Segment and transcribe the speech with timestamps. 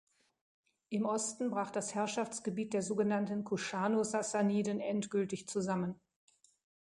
[0.89, 5.99] Im Osten brach das Herrschaftsgebiet der sogenannten Kuschano-Sassaniden endgültig zusammen.